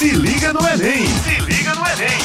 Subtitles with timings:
[0.00, 1.06] Se liga no Enem!
[1.06, 2.18] Se liga no Enem!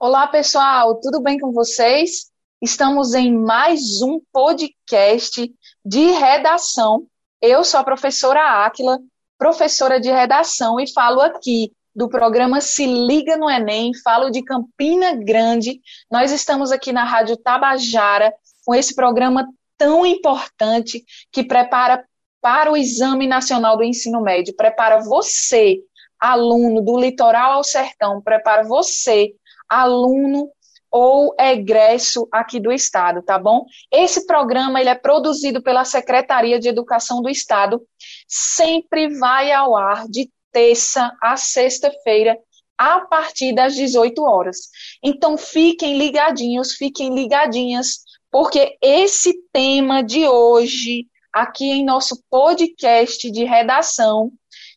[0.00, 2.30] Olá, pessoal, tudo bem com vocês?
[2.62, 5.52] Estamos em mais um podcast
[5.84, 7.06] de redação.
[7.38, 8.98] Eu sou a professora Áquila,
[9.36, 15.14] professora de redação, e falo aqui do programa Se Liga no Enem, falo de Campina
[15.14, 15.82] Grande.
[16.10, 18.32] Nós estamos aqui na Rádio Tabajara
[18.64, 22.02] com esse programa tão importante que prepara
[22.40, 25.78] para o Exame Nacional do Ensino Médio, prepara você,
[26.24, 29.34] aluno do litoral ao sertão, prepara você,
[29.68, 30.48] aluno
[30.90, 33.66] ou egresso aqui do estado, tá bom?
[33.92, 37.82] Esse programa ele é produzido pela Secretaria de Educação do Estado,
[38.26, 42.38] sempre vai ao ar de terça a sexta-feira,
[42.78, 44.56] a partir das 18 horas.
[45.02, 47.98] Então fiquem ligadinhos, fiquem ligadinhas,
[48.30, 54.32] porque esse tema de hoje, aqui em nosso podcast de redação,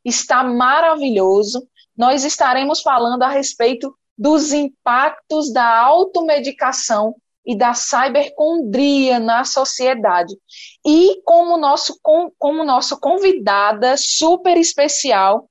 [0.09, 1.67] está maravilhoso.
[1.95, 10.35] Nós estaremos falando a respeito dos impactos da automedicação e da cibercondria na sociedade.
[10.85, 11.99] E como nosso,
[12.37, 15.47] como nosso convidada super especial,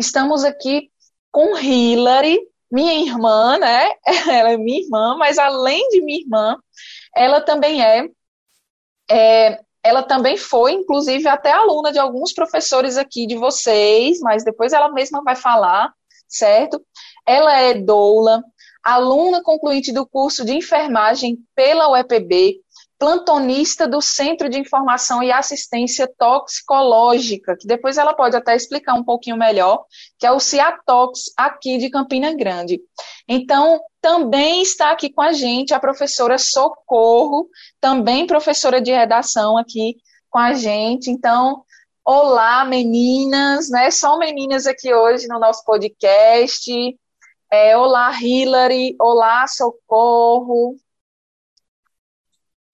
[0.00, 0.90] Estamos aqui
[1.30, 2.40] com Hillary,
[2.72, 3.92] minha irmã, né?
[4.32, 6.56] Ela é minha irmã, mas além de minha irmã,
[7.14, 8.08] ela também é,
[9.10, 14.72] é ela também foi, inclusive, até aluna de alguns professores aqui de vocês, mas depois
[14.72, 15.92] ela mesma vai falar,
[16.28, 16.80] certo?
[17.26, 18.42] Ela é doula,
[18.82, 22.60] aluna concluinte do curso de enfermagem pela UEPB,
[22.98, 29.02] plantonista do Centro de Informação e Assistência Toxicológica, que depois ela pode até explicar um
[29.02, 29.86] pouquinho melhor,
[30.18, 32.78] que é o CIATOX aqui de Campina Grande.
[33.26, 37.48] Então, também está aqui com a gente a professora Socorro,
[37.80, 39.96] também professora de redação aqui
[40.30, 41.10] com a gente.
[41.10, 41.64] Então,
[42.04, 43.90] olá meninas, né?
[43.90, 46.70] Só meninas aqui hoje no nosso podcast.
[47.50, 48.96] É, olá, Hilary.
[49.00, 50.76] Olá, Socorro.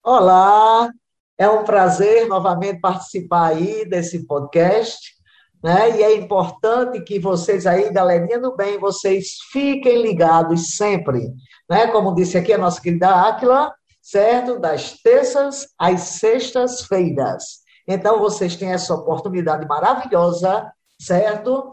[0.03, 0.89] Olá,
[1.37, 5.16] é um prazer novamente participar aí desse podcast,
[5.63, 5.97] né?
[5.97, 11.31] E é importante que vocês aí, galerinha do bem, vocês fiquem ligados sempre,
[11.69, 11.87] né?
[11.87, 14.59] Como disse aqui a nossa querida Áquila, certo?
[14.59, 17.43] Das terças às sextas-feiras.
[17.87, 21.71] Então, vocês têm essa oportunidade maravilhosa, certo?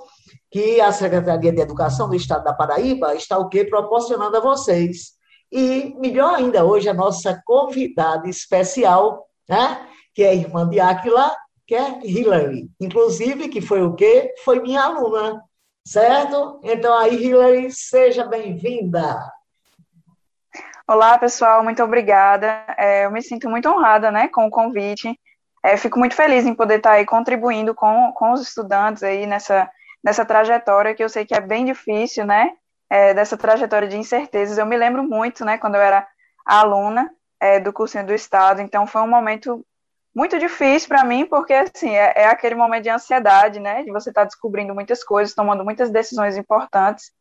[0.50, 3.64] Que a Secretaria de Educação do Estado da Paraíba está o quê?
[3.64, 5.14] Proporcionando a vocês
[5.54, 9.86] e, melhor ainda, hoje a nossa convidada especial, né?
[10.12, 11.32] que é a irmã de Aquila,
[11.66, 12.70] que é Hillary.
[12.80, 14.34] Inclusive, que foi o quê?
[14.44, 15.42] Foi minha aluna,
[15.86, 16.60] certo?
[16.62, 19.32] Então, aí, Hillary, seja bem-vinda.
[20.86, 22.64] Olá, pessoal, muito obrigada.
[22.76, 25.18] É, eu me sinto muito honrada né, com o convite.
[25.62, 29.70] É, fico muito feliz em poder estar aí contribuindo com, com os estudantes aí nessa,
[30.02, 32.52] nessa trajetória que eu sei que é bem difícil, né?
[32.94, 34.56] é, dessa trajetória de incertezas.
[34.56, 36.06] Eu me lembro muito, né, quando eu era
[36.44, 37.10] aluna
[37.40, 39.66] é, do cursinho do Estado, então foi um momento
[40.14, 44.10] muito difícil para mim, porque, assim, é, é, aquele momento de ansiedade, né, de você
[44.10, 47.12] estar tá descobrindo muitas coisas, tomando muitas decisões importantes,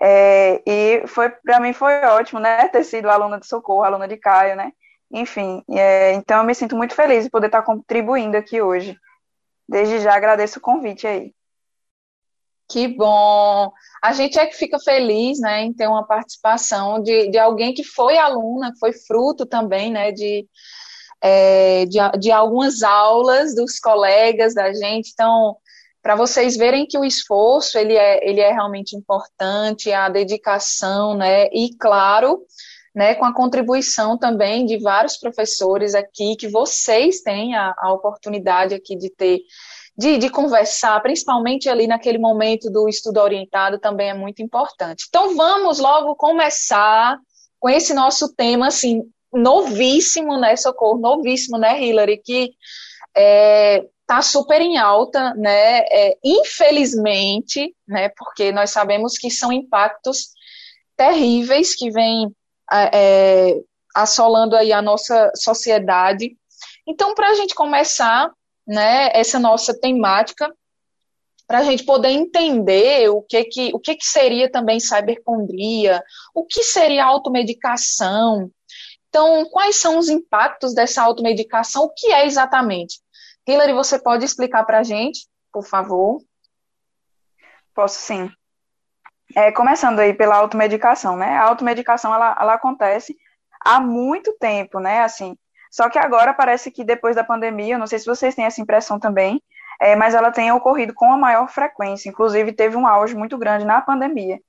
[0.00, 4.16] é, e foi, para mim foi ótimo, né, ter sido aluna de Socorro, aluna de
[4.16, 4.72] Caio, né,
[5.10, 8.98] enfim, é, então eu me sinto muito feliz de poder estar tá contribuindo aqui hoje.
[9.68, 11.34] Desde já agradeço o convite aí.
[12.68, 13.72] Que bom!
[14.02, 17.84] A gente é que fica feliz, né, em ter uma participação de, de alguém que
[17.84, 20.44] foi aluna, foi fruto também, né, de,
[21.22, 25.10] é, de, de algumas aulas dos colegas da gente.
[25.12, 25.56] Então,
[26.02, 31.46] para vocês verem que o esforço, ele é, ele é realmente importante, a dedicação, né,
[31.52, 32.44] e claro,
[32.94, 38.74] né, com a contribuição também de vários professores aqui, que vocês têm a, a oportunidade
[38.74, 39.40] aqui de ter
[39.98, 45.06] de, de conversar, principalmente ali naquele momento do estudo orientado, também é muito importante.
[45.08, 47.18] Então vamos logo começar
[47.58, 49.02] com esse nosso tema, assim,
[49.36, 52.50] novíssimo, né, Socorro, novíssimo, né, Hillary, que
[53.16, 60.28] é, tá super em alta, né, é, infelizmente, né, porque nós sabemos que são impactos
[60.96, 62.34] terríveis que vêm
[62.72, 63.60] é,
[63.94, 66.36] assolando aí a nossa sociedade.
[66.86, 68.30] Então, para a gente começar,
[68.66, 70.52] né, essa nossa temática
[71.46, 76.02] para a gente poder entender o que que, o que que seria também cibercondria,
[76.34, 78.50] o que seria automedicação.
[79.08, 81.84] Então, quais são os impactos dessa automedicação?
[81.84, 83.00] O que é exatamente?
[83.46, 86.18] Hillary, você pode explicar para a gente, por favor?
[87.74, 88.30] Posso sim.
[89.34, 91.36] É, começando aí pela automedicação, né?
[91.36, 93.16] A automedicação, ela, ela acontece
[93.60, 95.00] há muito tempo, né?
[95.00, 95.36] Assim,
[95.70, 98.98] só que agora parece que depois da pandemia, não sei se vocês têm essa impressão
[98.98, 99.42] também,
[99.80, 103.64] é, mas ela tem ocorrido com a maior frequência, inclusive teve um auge muito grande
[103.64, 104.40] na pandemia.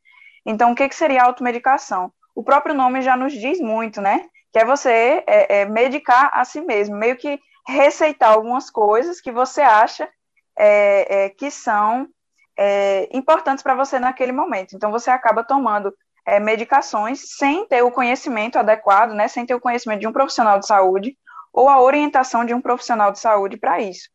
[0.46, 2.12] Então, o que, que seria automedicação?
[2.34, 4.26] O próprio nome já nos diz muito, né?
[4.52, 9.32] Que é você é, é, medicar a si mesmo, meio que receitar algumas coisas que
[9.32, 10.10] você acha
[10.58, 12.08] é, é que são
[12.58, 14.76] é, importantes para você naquele momento.
[14.76, 15.94] Então, você acaba tomando
[16.26, 19.28] é, medicações sem ter o conhecimento adequado, né?
[19.28, 21.18] Sem ter o conhecimento de um profissional de saúde
[21.54, 24.10] ou a orientação de um profissional de saúde para isso.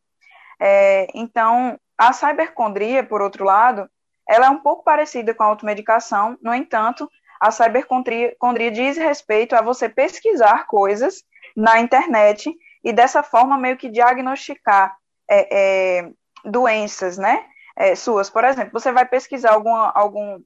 [1.13, 3.89] Então, a cibercondria, por outro lado,
[4.27, 7.09] ela é um pouco parecida com a automedicação, no entanto,
[7.43, 11.23] a cibercondria diz respeito a você pesquisar coisas
[11.55, 12.53] na internet
[12.83, 14.95] e dessa forma meio que diagnosticar
[15.29, 16.09] é, é,
[16.45, 17.45] doenças, né,
[17.75, 18.29] é, suas.
[18.29, 20.39] Por exemplo, você vai pesquisar algum, algum,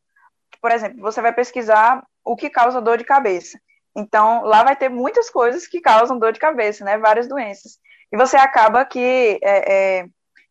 [0.62, 3.60] por exemplo, você vai pesquisar o que causa dor de cabeça.
[3.96, 6.98] Então, lá vai ter muitas coisas que causam dor de cabeça, né?
[6.98, 7.80] Várias doenças.
[8.12, 10.06] E você acaba que é, é,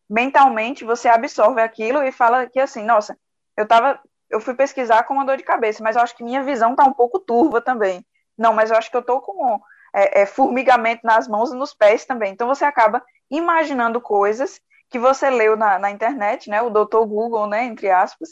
[0.09, 3.17] mentalmente você absorve aquilo e fala que assim, nossa,
[3.57, 3.99] eu tava,
[4.29, 6.83] eu fui pesquisar com uma dor de cabeça, mas eu acho que minha visão tá
[6.83, 8.05] um pouco turva também.
[8.37, 9.59] Não, mas eu acho que eu tô com
[9.93, 12.33] é, é formigamento nas mãos e nos pés também.
[12.33, 14.59] Então você acaba imaginando coisas
[14.89, 16.61] que você leu na, na internet, né?
[16.61, 17.63] O doutor Google, né?
[17.65, 18.29] Entre aspas.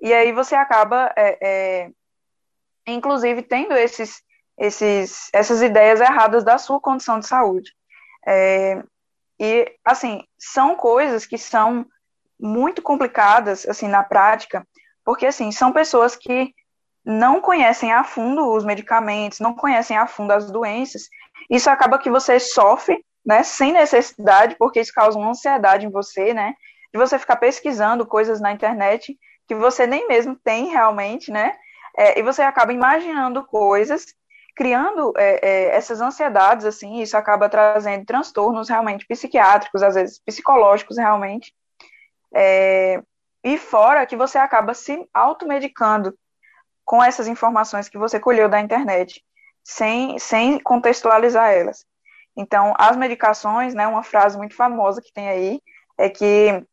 [0.00, 1.90] E aí você acaba, é, é,
[2.86, 4.22] inclusive, tendo esses
[4.58, 7.72] esses, essas ideias erradas da sua condição de saúde.
[8.26, 8.82] É,
[9.40, 11.86] e, assim, são coisas que são
[12.38, 14.66] muito complicadas, assim, na prática,
[15.04, 16.54] porque, assim, são pessoas que
[17.04, 21.08] não conhecem a fundo os medicamentos, não conhecem a fundo as doenças,
[21.50, 26.32] isso acaba que você sofre, né, sem necessidade, porque isso causa uma ansiedade em você,
[26.32, 26.54] né,
[26.92, 29.18] de você ficar pesquisando coisas na internet
[29.48, 31.54] que você nem mesmo tem realmente, né,
[31.96, 34.06] é, e você acaba imaginando coisas
[34.54, 40.98] criando é, é, essas ansiedades, assim, isso acaba trazendo transtornos realmente psiquiátricos, às vezes psicológicos
[40.98, 41.54] realmente,
[42.34, 43.02] é,
[43.42, 46.16] e fora que você acaba se automedicando
[46.84, 49.24] com essas informações que você colheu da internet,
[49.64, 51.84] sem, sem contextualizar elas.
[52.36, 55.60] Então, as medicações, né, uma frase muito famosa que tem aí,
[55.98, 56.64] é que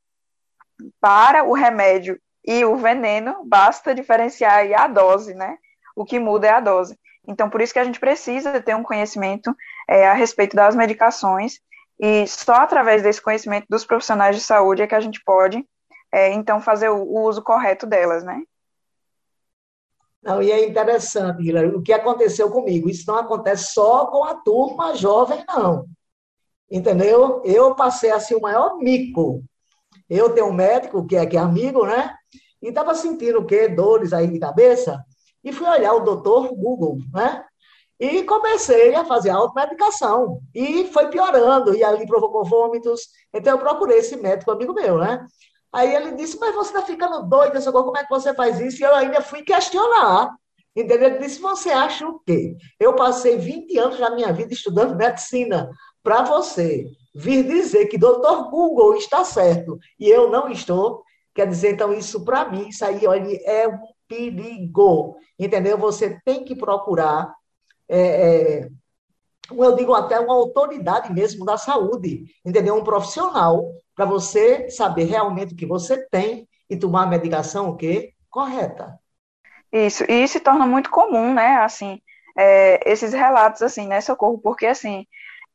[1.00, 5.58] para o remédio e o veneno, basta diferenciar a dose, né?
[5.96, 6.98] O que muda é a dose.
[7.28, 9.56] Então, por isso que a gente precisa ter um conhecimento
[9.88, 11.60] é, a respeito das medicações,
[12.00, 15.64] e só através desse conhecimento dos profissionais de saúde é que a gente pode,
[16.12, 18.42] é, então, fazer o, o, uso correto delas, né?
[20.22, 22.90] Não, e é interessante, Hilary, o que aconteceu comigo.
[22.90, 25.86] Isso não acontece só com a turma jovem, não.
[26.70, 27.42] Entendeu?
[27.46, 29.44] Eu passei assim o maior mico.
[30.10, 32.14] Eu tenho um médico que é, que é amigo, né?
[32.62, 33.68] E estava sentindo o quê?
[33.68, 35.04] Dores aí de cabeça
[35.44, 37.46] e fui olhar o doutor Google, né?
[38.00, 40.40] E comecei a fazer automedicação.
[40.54, 43.02] E foi piorando, e ali provocou vômitos.
[43.34, 45.26] Então eu procurei esse médico amigo meu, né?
[45.72, 48.82] Aí ele disse, mas você está ficando doida, socorro, como é que você faz isso?
[48.82, 50.36] E eu ainda fui questionar.
[50.76, 51.10] Entendeu?
[51.10, 52.56] Ele disse, você acha o quê?
[52.80, 55.70] Eu passei 20 anos da minha vida estudando medicina.
[56.02, 61.04] Para você vir dizer que doutor Google está certo e eu não estou,
[61.36, 65.78] quer dizer, então, isso para mim, isso aí, olha, é um perigo, entendeu?
[65.78, 67.34] Você tem que procurar,
[67.88, 68.70] é, é,
[69.52, 72.76] eu digo até uma autoridade mesmo da saúde, entendeu?
[72.76, 73.64] Um profissional,
[73.96, 78.14] para você saber realmente o que você tem e tomar a medicação o quê?
[78.30, 79.00] Correta.
[79.72, 82.02] Isso, e isso se torna muito comum, né, assim,
[82.38, 85.06] é, esses relatos, assim, né, Socorro, porque, assim,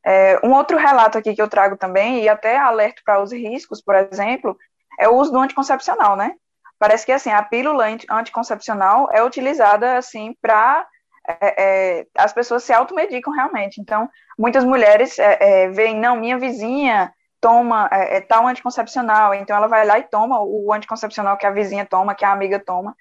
[0.05, 3.81] é, um outro relato aqui que eu trago também, e até alerto para os riscos,
[3.81, 4.57] por exemplo,
[4.99, 6.35] é o uso do anticoncepcional, né?
[6.77, 10.85] Parece que assim a pílula anticoncepcional é utilizada assim para
[11.27, 11.63] é,
[11.99, 13.81] é, as pessoas se automedicam realmente.
[13.81, 19.55] Então, muitas mulheres é, é veem, não, minha vizinha toma é, é, tal anticoncepcional, então
[19.55, 22.95] ela vai lá e toma o anticoncepcional que a vizinha toma, que a amiga toma.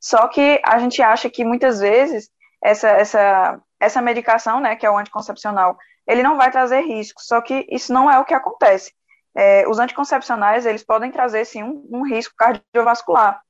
[0.00, 2.30] Só que a gente acha que muitas vezes
[2.62, 7.20] essa, essa, essa medicação, né, que é o anticoncepcional, ele não vai trazer risco.
[7.22, 8.92] Só que isso não é o que acontece
[9.68, 13.40] os anticoncepcionais eles podem trazer sim um, um, risco cardiovascular.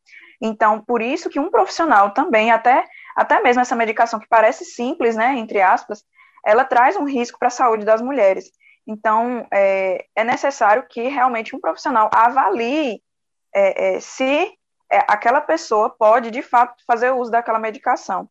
[0.41, 2.85] Então, por isso que um profissional também, até,
[3.19, 6.05] até mesmo essa medicação que parece simples, né, entre aspas,
[6.47, 8.45] ela traz um risco para a saúde das mulheres.
[8.87, 13.03] Então, é, é, necessário que realmente um profissional avalie
[13.53, 14.53] é, é se
[14.89, 18.31] é, aquela pessoa pode, de fato, fazer uso daquela medicação.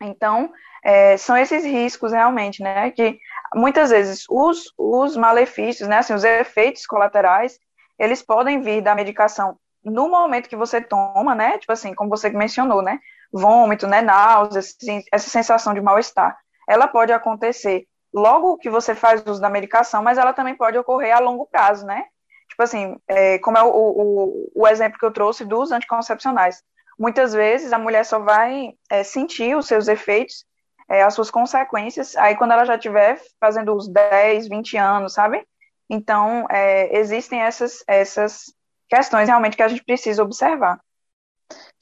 [0.00, 0.50] Então,
[0.82, 3.18] é, são esses riscos realmente, né, que
[3.54, 7.58] muitas vezes os, os malefícios, né, assim, os efeitos colaterais,
[7.98, 12.30] eles podem vir da medicação no momento que você toma, né, tipo assim, como você
[12.30, 12.98] mencionou, né,
[13.32, 16.36] vômito, né, náuseas, assim, essa sensação de mal-estar,
[16.68, 21.14] ela pode acontecer logo que você faz uso da medicação, mas ela também pode ocorrer
[21.14, 22.04] a longo prazo, né,
[22.48, 26.62] tipo assim, é, como é o, o, o exemplo que eu trouxe dos anticoncepcionais.
[26.98, 30.44] Muitas vezes a mulher só vai é, sentir os seus efeitos,
[30.88, 35.42] é, as suas consequências, aí quando ela já estiver fazendo os 10, 20 anos, sabe?
[35.88, 38.44] Então, é, existem essas, essas
[38.88, 40.78] questões realmente que a gente precisa observar.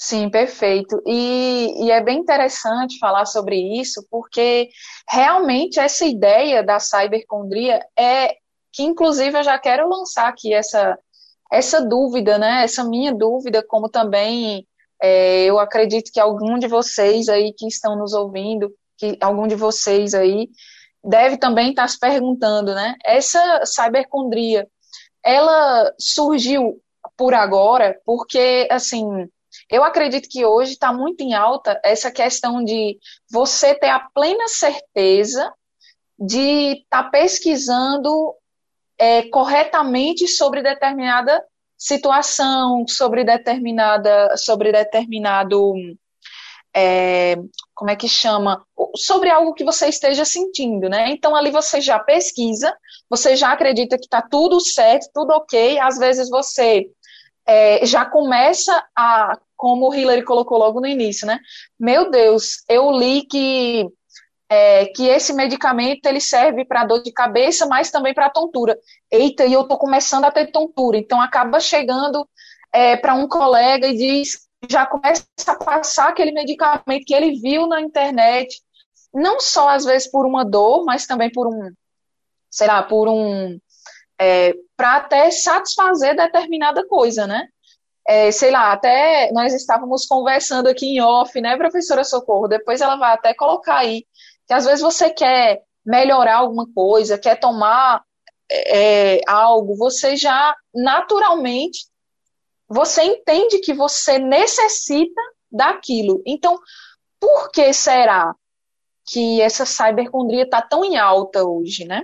[0.00, 1.02] Sim, perfeito.
[1.04, 4.70] E, e, é bem interessante falar sobre isso, porque
[5.08, 8.36] realmente essa ideia da cybercondria é
[8.72, 10.96] que, inclusive, eu já quero lançar aqui essa,
[11.52, 12.62] essa dúvida, né?
[12.62, 14.64] Essa minha dúvida, como também
[15.02, 19.56] é, eu acredito que algum de vocês aí que estão nos ouvindo, que algum de
[19.56, 20.48] vocês aí
[21.04, 22.94] deve também estar se perguntando, né?
[23.04, 24.68] Essa cybercondria,
[25.24, 26.80] ela surgiu
[27.16, 29.28] por agora, porque assim
[29.70, 32.98] eu acredito que hoje está muito em alta essa questão de
[33.30, 35.52] você ter a plena certeza
[36.18, 38.34] de estar tá pesquisando
[38.98, 41.44] é, corretamente sobre determinada
[41.76, 45.74] situação, sobre determinada, sobre determinado,
[46.74, 47.36] é,
[47.72, 51.10] como é que chama, sobre algo que você esteja sentindo, né?
[51.10, 52.76] Então ali você já pesquisa,
[53.08, 55.78] você já acredita que está tudo certo, tudo ok.
[55.78, 56.90] Às vezes você
[57.46, 61.40] é, já começa a como o Hillary colocou logo no início, né?
[61.78, 63.86] Meu Deus, eu li que
[64.48, 68.78] é, que esse medicamento ele serve para dor de cabeça, mas também para tontura.
[69.10, 70.96] Eita, e eu estou começando a ter tontura.
[70.96, 72.26] Então acaba chegando
[72.72, 77.66] é, para um colega e diz, já começa a passar aquele medicamento que ele viu
[77.66, 78.62] na internet,
[79.12, 81.70] não só às vezes por uma dor, mas também por um,
[82.50, 83.58] sei lá, por um
[84.18, 87.48] é, para até satisfazer determinada coisa, né?
[88.08, 92.48] É, sei lá, até nós estávamos conversando aqui em off, né, professora Socorro?
[92.48, 94.06] Depois ela vai até colocar aí
[94.46, 98.02] que às vezes você quer melhorar alguma coisa, quer tomar
[98.50, 101.86] é, algo, você já naturalmente
[102.66, 105.20] você entende que você necessita
[105.52, 106.22] daquilo.
[106.24, 106.58] Então,
[107.20, 108.34] por que será
[109.06, 112.02] que essa cybercondria está tão em alta hoje, né?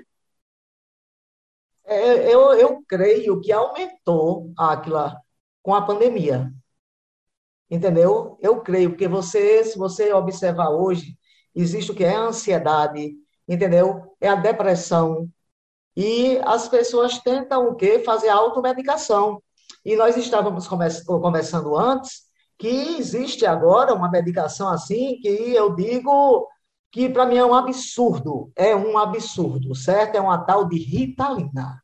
[1.87, 5.24] É, eu, eu creio que aumentou, Aquila,
[5.64, 6.52] com a pandemia.
[7.71, 8.37] Entendeu?
[8.40, 11.18] Eu creio, porque você, se você observar hoje,
[11.54, 13.14] existe o que é a ansiedade,
[13.49, 14.14] entendeu?
[14.21, 15.28] É a depressão.
[15.97, 18.00] E as pessoas tentam o quê?
[18.00, 19.42] Fazer automedicação.
[19.85, 22.25] E nós estávamos conversando antes
[22.59, 22.68] que
[22.99, 26.47] existe agora uma medicação assim que eu digo
[26.92, 30.16] que para mim é um absurdo, é um absurdo, certo?
[30.16, 31.83] É uma tal de Ritalina.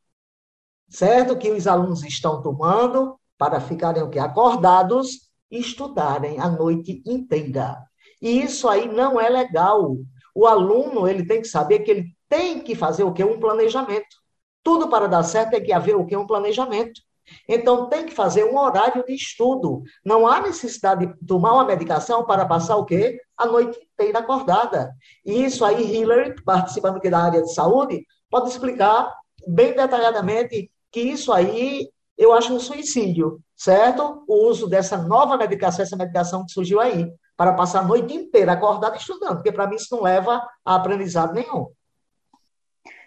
[0.89, 4.19] Certo que os alunos estão tomando, para ficarem o quê?
[4.19, 7.79] acordados e estudarem a noite inteira.
[8.21, 9.97] E isso aí não é legal.
[10.35, 13.25] O aluno ele tem que saber que ele tem que fazer o quê?
[13.25, 14.15] Um planejamento.
[14.63, 16.15] Tudo para dar certo tem que haver o quê?
[16.15, 17.01] Um planejamento.
[17.49, 19.83] Então, tem que fazer um horário de estudo.
[20.05, 23.19] Não há necessidade de tomar uma medicação para passar o quê?
[23.39, 24.93] A noite inteira acordada.
[25.25, 29.15] E isso aí, Hillary, participando aqui da área de saúde, pode explicar
[29.47, 31.89] bem detalhadamente que isso aí
[32.21, 34.23] eu acho um suicídio, certo?
[34.29, 38.53] O uso dessa nova medicação, essa medicação que surgiu aí, para passar a noite inteira
[38.53, 41.73] acordado estudando, porque para mim isso não leva a aprendizado nenhum.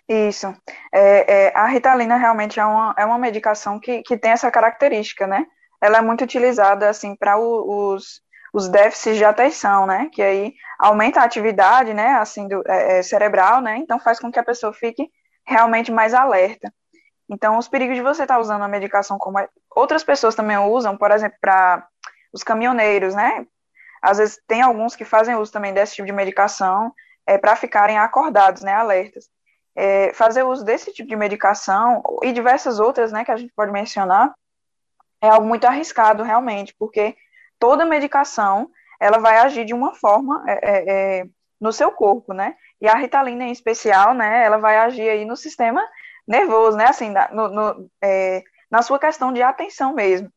[0.10, 0.48] Isso.
[0.91, 5.27] É, é, a Ritalina realmente é uma, é uma medicação que, que tem essa característica,
[5.27, 5.46] né?
[5.79, 8.20] Ela é muito utilizada, assim, para os,
[8.51, 10.10] os déficits de atenção, né?
[10.12, 12.15] Que aí aumenta a atividade, né?
[12.15, 13.77] Assim, do, é, é cerebral, né?
[13.77, 15.08] Então faz com que a pessoa fique
[15.46, 16.74] realmente mais alerta.
[17.34, 19.40] Então, os perigos de você estar tá usando a medicação como
[19.75, 21.88] outras pessoas também usam, por exemplo, para
[22.32, 23.48] os caminhoneiros, né?
[24.00, 26.94] Às vezes tem alguns que fazem uso também desse tipo de medicação
[27.25, 29.28] é, para ficarem acordados, né, alertas.
[29.75, 33.72] É, fazer uso desse tipo de medicação e diversas outras, né, que a gente pode
[33.72, 34.32] mencionar,
[35.20, 37.16] é algo muito arriscado realmente, porque
[37.58, 41.25] toda medicação ela vai agir de uma forma é, é, é
[41.60, 42.56] no seu corpo, né?
[42.80, 45.84] E a ritalina em especial, né, ela vai agir aí no sistema
[46.27, 46.86] nervoso, né?
[46.86, 50.32] Assim, no, no, é, na sua questão de atenção mesmo.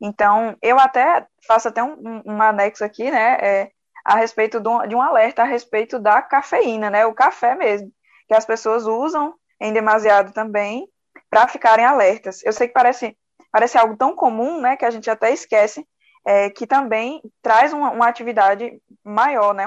[0.00, 3.38] Então, eu até faço até um, um anexo aqui, né?
[3.40, 3.70] É,
[4.04, 7.04] a respeito de um, de um alerta a respeito da cafeína, né?
[7.06, 7.90] O café mesmo,
[8.26, 10.88] que as pessoas usam em demasiado também
[11.28, 12.42] para ficarem alertas.
[12.44, 13.16] Eu sei que parece,
[13.52, 14.76] parece algo tão comum, né?
[14.76, 15.86] Que a gente até esquece
[16.26, 19.64] é, que também traz uma, uma atividade maior, né?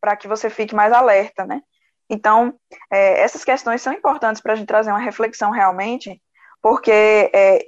[0.00, 1.62] Para que você fique mais alerta, né?
[2.08, 2.54] Então,
[2.90, 6.20] é, essas questões são importantes para a gente trazer uma reflexão realmente,
[6.62, 7.66] porque é,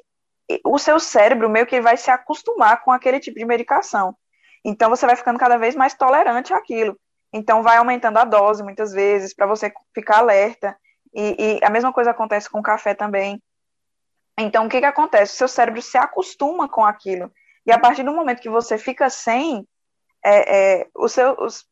[0.65, 4.17] o seu cérebro meio que vai se acostumar com aquele tipo de medicação.
[4.65, 6.99] Então, você vai ficando cada vez mais tolerante àquilo.
[7.33, 10.77] Então, vai aumentando a dose muitas vezes para você ficar alerta.
[11.15, 13.43] E, e, a mesma coisa acontece com o café também.
[14.39, 15.35] Então, o que, que acontece?
[15.35, 17.31] O seu cérebro se acostuma com aquilo.
[17.67, 19.67] E a partir do momento que você fica sem,
[20.25, 21.67] é, é, o seu, os,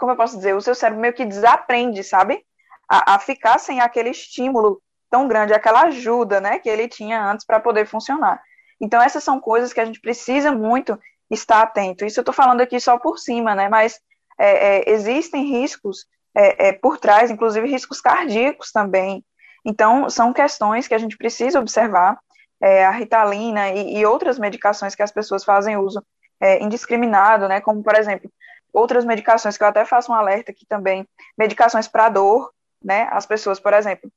[0.00, 2.42] como eu posso dizer, o seu cérebro meio que desaprende, sabe?
[2.88, 7.44] A, a ficar sem aquele estímulo tão grande, aquela ajuda, né, que ele tinha antes
[7.44, 8.40] para poder funcionar.
[8.80, 10.98] Então, essas são coisas que a gente precisa muito
[11.30, 12.04] estar atento.
[12.04, 14.00] Isso eu estou falando aqui só por cima, né, mas
[14.38, 19.22] é, é, existem riscos é, é, por trás, inclusive riscos cardíacos também.
[19.64, 22.18] Então, são questões que a gente precisa observar.
[22.62, 26.04] É, a ritalina e, e, outras medicações que as pessoas fazem uso
[26.38, 28.30] é, indiscriminado, né, como, por exemplo,
[28.72, 33.26] outras medicações que eu até faço um alerta aqui também, medicações para dor, né, as
[33.26, 34.10] pessoas, por exemplo,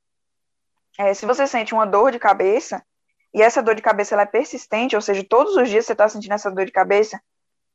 [1.14, 2.82] se você sente uma dor de cabeça,
[3.32, 6.08] e essa dor de cabeça ela é persistente, ou seja, todos os dias você está
[6.08, 7.20] sentindo essa dor de cabeça,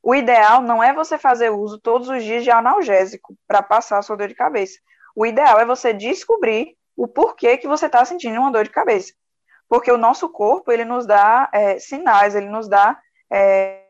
[0.02, 4.02] o ideal não é você fazer uso todos os dias de analgésico para passar a
[4.02, 4.80] sua dor de cabeça.
[5.14, 9.14] O ideal é você descobrir o porquê que você está sentindo uma dor de cabeça.
[9.68, 12.98] Porque o nosso corpo, ele nos dá é, sinais, ele nos dá
[13.30, 13.84] é,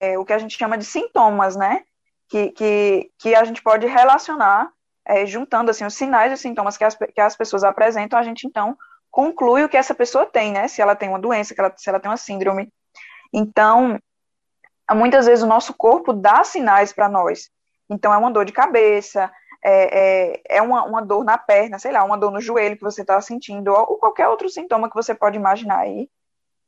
[0.00, 1.84] é, o que a gente chama de sintomas, né?
[2.28, 4.70] Que, que, que a gente pode relacionar,
[5.04, 8.22] é, juntando assim, os sinais e os sintomas que as, que as pessoas apresentam, a
[8.22, 8.76] gente então
[9.10, 10.68] conclui o que essa pessoa tem, né?
[10.68, 12.72] Se ela tem uma doença, ela, se ela tem uma síndrome.
[13.32, 13.98] Então,
[14.94, 17.50] muitas vezes o nosso corpo dá sinais para nós.
[17.88, 19.30] Então, é uma dor de cabeça,
[19.62, 22.82] é, é, é uma, uma, dor na perna, sei lá, uma dor no joelho que
[22.82, 26.08] você está sentindo, ou qualquer outro sintoma que você pode imaginar aí.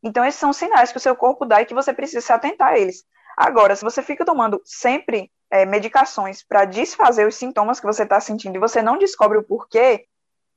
[0.02, 2.72] Então, esses são sinais que o seu corpo dá e que você precisa se atentar
[2.72, 3.04] a eles.
[3.44, 8.20] Agora, se você fica tomando sempre é, medicações para desfazer os sintomas que você está
[8.20, 10.06] sentindo e você não descobre o porquê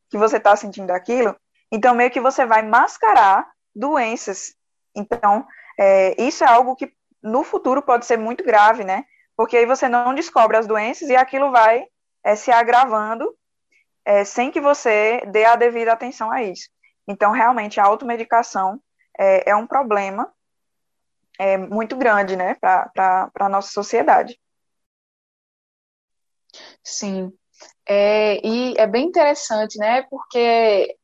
[0.08, 1.36] que você está sentindo aquilo,
[1.72, 4.54] então, meio que você vai mascarar doenças.
[4.96, 5.48] Então,
[5.80, 9.04] é, isso é algo que no futuro pode ser muito grave, né?
[9.36, 11.88] Porque aí você não descobre as doenças e aquilo vai
[12.24, 13.36] é, se agravando
[14.06, 16.70] é, sem que você dê a devida atenção a isso.
[17.08, 18.80] Então, realmente, a automedicação
[19.20, 20.32] é, é um problema
[21.40, 24.40] é, muito grande, né, para a nossa sociedade.
[26.84, 27.32] Sim.
[27.88, 30.96] É, e é bem interessante, né, porque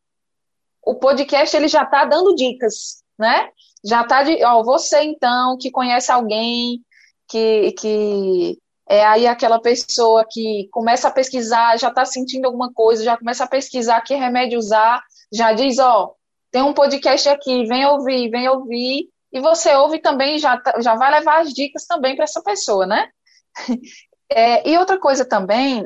[0.84, 3.50] o podcast ele já está dando dicas, né?
[3.84, 6.84] Já está de, ó, você então que conhece alguém
[7.28, 8.58] que, que
[8.90, 13.44] é aí aquela pessoa que começa a pesquisar, já está sentindo alguma coisa, já começa
[13.44, 15.02] a pesquisar que remédio usar,
[15.32, 16.14] já diz, ó,
[16.52, 20.96] tem um podcast aqui, vem ouvir, vem ouvir, e você ouve também, já, tá, já
[20.96, 23.10] vai levar as dicas também para essa pessoa, né?
[24.34, 25.86] É, e outra coisa também,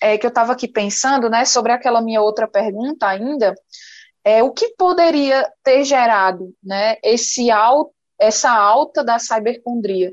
[0.00, 3.56] é que eu estava aqui pensando, né, sobre aquela minha outra pergunta ainda,
[4.24, 10.12] é, o que poderia ter gerado né, esse alto, essa alta da cibercondria?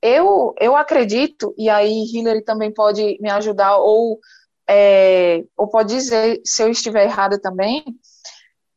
[0.00, 4.18] Eu, eu acredito, e aí Hillary também pode me ajudar, ou,
[4.68, 7.84] é, ou pode dizer se eu estiver errada também,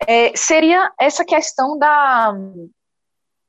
[0.06, 2.34] é, seria essa questão da,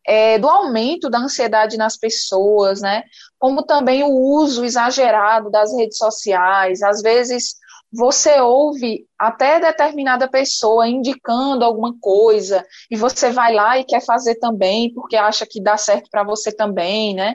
[0.09, 3.03] é, do aumento da ansiedade nas pessoas, né?
[3.39, 7.57] Como também o uso exagerado das redes sociais, às vezes
[7.93, 14.37] você ouve até determinada pessoa indicando alguma coisa e você vai lá e quer fazer
[14.37, 17.35] também porque acha que dá certo para você também, né?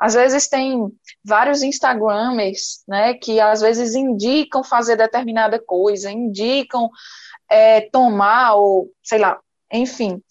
[0.00, 0.78] Às vezes tem
[1.22, 6.88] vários Instagramers, né, que às vezes indicam fazer determinada coisa, indicam
[7.50, 9.38] é, tomar ou sei lá,
[9.70, 10.22] enfim,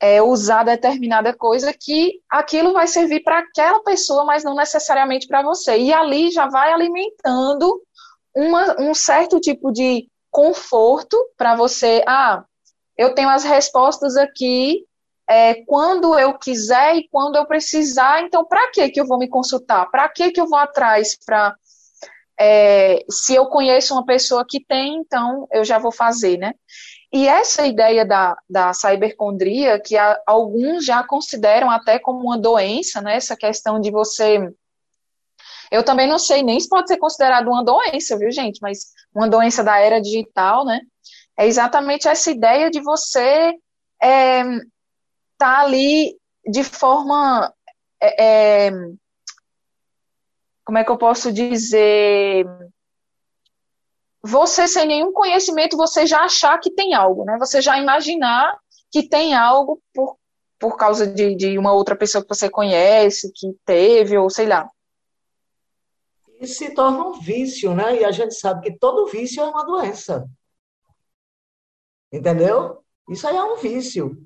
[0.00, 5.42] é, usar determinada coisa que aquilo vai servir para aquela pessoa, mas não necessariamente para
[5.42, 5.76] você.
[5.78, 7.82] E ali já vai alimentando
[8.34, 12.02] uma, um certo tipo de conforto para você.
[12.06, 12.44] Ah,
[12.96, 14.84] eu tenho as respostas aqui
[15.28, 18.22] é, quando eu quiser e quando eu precisar.
[18.22, 19.90] Então, para que que eu vou me consultar?
[19.90, 21.16] Para que que eu vou atrás?
[21.26, 21.54] Para
[22.40, 26.54] é, se eu conheço uma pessoa que tem, então eu já vou fazer, né?
[27.12, 33.00] E essa ideia da, da cibercondria, que a, alguns já consideram até como uma doença,
[33.00, 33.16] né?
[33.16, 34.52] Essa questão de você
[35.70, 38.60] eu também não sei nem se pode ser considerado uma doença, viu, gente?
[38.60, 40.80] Mas uma doença da era digital, né?
[41.36, 43.54] É exatamente essa ideia de você
[44.02, 44.42] é,
[45.36, 46.16] tá ali
[46.50, 47.52] de forma.
[48.00, 48.70] É, é,
[50.64, 52.46] como é que eu posso dizer?
[54.22, 57.36] Você, sem nenhum conhecimento, você já achar que tem algo, né?
[57.38, 58.58] Você já imaginar
[58.90, 60.16] que tem algo por,
[60.58, 64.68] por causa de, de uma outra pessoa que você conhece, que teve, ou sei lá
[66.40, 68.00] e se torna um vício, né?
[68.00, 70.28] E a gente sabe que todo vício é uma doença.
[72.12, 72.82] Entendeu?
[73.08, 74.16] Isso aí é um vício.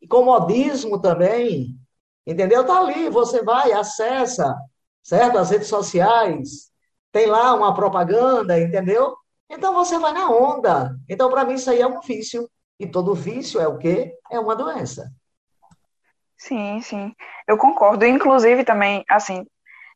[0.00, 1.74] E comodismo também,
[2.26, 2.66] entendeu?
[2.66, 4.54] Tá ali, você vai, acessa,
[5.02, 5.38] certo?
[5.38, 6.70] As redes sociais,
[7.10, 9.16] tem lá uma propaganda, entendeu?
[9.56, 10.96] Então você vai na onda.
[11.08, 12.48] Então, para mim, isso aí é um vício.
[12.78, 14.12] E todo vício é o quê?
[14.30, 15.10] É uma doença.
[16.36, 17.14] Sim, sim.
[17.46, 18.04] Eu concordo.
[18.04, 19.46] Inclusive também, assim,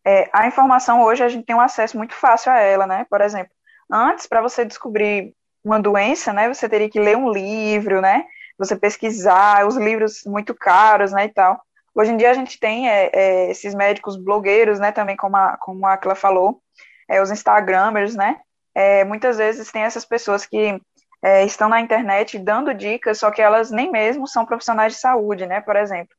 [0.07, 3.05] é, a informação hoje a gente tem um acesso muito fácil a ela, né?
[3.11, 3.53] Por exemplo,
[3.91, 8.25] antes, para você descobrir uma doença, né, você teria que ler um livro, né?
[8.59, 11.61] Você pesquisar, os livros muito caros, né, e tal.
[11.95, 15.57] Hoje em dia a gente tem é, é, esses médicos blogueiros, né, também como a,
[15.59, 16.63] como a Aquila falou,
[17.09, 18.41] é, os Instagramers, né,
[18.79, 20.81] é, muitas vezes tem essas pessoas que
[21.21, 25.47] é, estão na internet dando dicas, só que elas nem mesmo são profissionais de saúde,
[25.47, 26.15] né, por exemplo.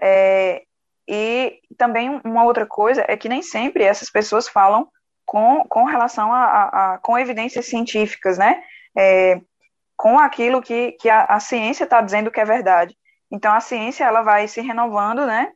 [0.00, 0.62] É,
[1.06, 4.88] e também uma outra coisa é que nem sempre essas pessoas falam
[5.26, 8.64] com, com relação a, a, a com evidências científicas, né?
[8.96, 9.38] É,
[9.94, 12.96] com aquilo que, que a, a ciência está dizendo que é verdade.
[13.30, 15.52] Então a ciência ela vai se renovando, né?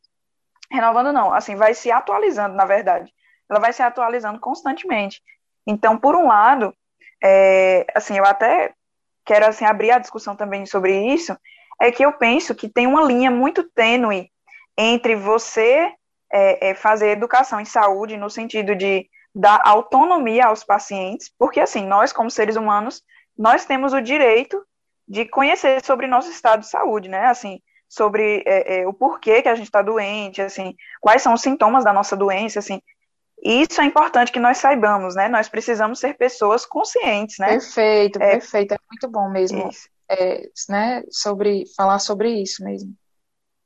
[0.71, 3.11] Renovando não, assim, vai se atualizando, na verdade.
[3.49, 5.23] Ela vai se atualizando constantemente.
[5.67, 6.75] Então, por um lado,
[7.23, 8.73] é, assim, eu até
[9.25, 11.37] quero assim abrir a discussão também sobre isso,
[11.81, 14.31] é que eu penso que tem uma linha muito tênue
[14.77, 15.91] entre você
[16.33, 21.87] é, é, fazer educação em saúde no sentido de dar autonomia aos pacientes, porque assim,
[21.87, 23.03] nós como seres humanos,
[23.37, 24.63] nós temos o direito
[25.07, 27.27] de conhecer sobre nosso estado de saúde, né?
[27.27, 31.43] Assim, sobre é, é, o porquê que a gente está doente, assim, quais são os
[31.43, 32.81] sintomas da nossa doença, assim.
[33.45, 35.29] Isso é importante que nós saibamos, né?
[35.29, 37.49] Nós precisamos ser pessoas conscientes, né?
[37.49, 39.69] Perfeito, é, perfeito, é muito bom mesmo,
[40.09, 41.03] é, né?
[41.11, 42.95] Sobre falar sobre isso mesmo.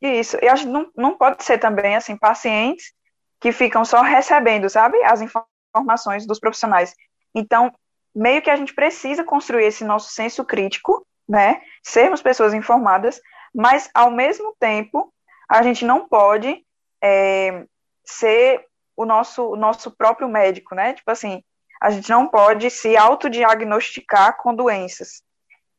[0.02, 2.92] Isso, e acho que não, não pode ser também, assim, pacientes
[3.40, 6.94] que ficam só recebendo, sabe, as informações dos profissionais.
[7.32, 7.72] Então,
[8.14, 13.20] meio que a gente precisa construir esse nosso senso crítico, né, sermos pessoas informadas,
[13.54, 15.12] mas, ao mesmo tempo,
[15.48, 16.64] a gente não pode
[17.02, 17.64] é,
[18.04, 18.67] ser
[18.98, 21.42] o nosso, o nosso próprio médico, né, tipo assim,
[21.80, 25.22] a gente não pode se autodiagnosticar com doenças.